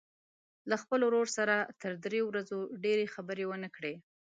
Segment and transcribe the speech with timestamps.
[0.69, 3.95] له خپل ورور سره تر درې ورځو ډېرې خبرې ونه کړي.